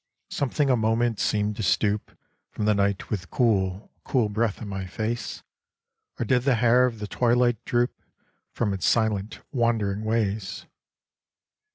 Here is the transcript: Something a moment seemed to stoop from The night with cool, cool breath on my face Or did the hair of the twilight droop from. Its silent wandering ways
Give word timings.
Something 0.31 0.71
a 0.71 0.75
moment 0.75 1.19
seemed 1.19 1.57
to 1.57 1.61
stoop 1.61 2.17
from 2.49 2.65
The 2.65 2.73
night 2.73 3.11
with 3.11 3.29
cool, 3.29 3.91
cool 4.03 4.29
breath 4.29 4.59
on 4.59 4.67
my 4.67 4.87
face 4.87 5.43
Or 6.19 6.25
did 6.25 6.41
the 6.41 6.55
hair 6.55 6.87
of 6.87 6.97
the 6.97 7.05
twilight 7.07 7.63
droop 7.65 8.01
from. 8.51 8.73
Its 8.73 8.87
silent 8.87 9.41
wandering 9.51 10.03
ways 10.03 10.65